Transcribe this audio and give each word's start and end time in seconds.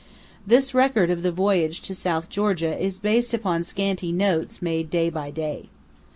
This 0.47 0.73
record 0.73 1.11
of 1.11 1.21
the 1.21 1.31
voyage 1.31 1.79
to 1.81 1.93
South 1.93 2.27
Georgia 2.27 2.75
is 2.75 2.97
based 2.97 3.35
upon 3.35 3.63
scanty 3.63 4.11
notes 4.11 4.59
made 4.59 4.89
day 4.89 5.11
by 5.11 5.29
day. 5.29 5.69